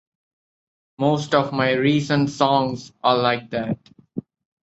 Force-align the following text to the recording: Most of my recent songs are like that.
Most 0.97 1.35
of 1.35 1.53
my 1.53 1.73
recent 1.73 2.31
songs 2.31 2.91
are 3.03 3.15
like 3.19 3.51
that. 3.51 3.77